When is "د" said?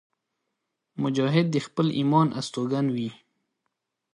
1.51-1.57